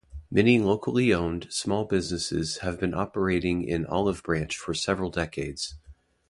[0.31, 5.75] Many locally owned, small businesses have been operating in Olive Branch for several decades.